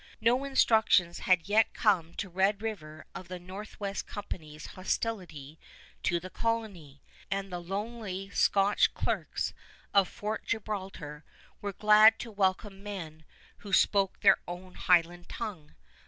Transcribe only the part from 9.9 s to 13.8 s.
of Fort Gibraltar were glad to welcome men who